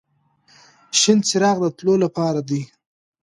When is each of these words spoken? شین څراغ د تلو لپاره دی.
شین 0.99 1.19
څراغ 1.27 1.57
د 1.61 1.65
تلو 1.77 1.93
لپاره 2.03 2.39
دی. 2.49 2.61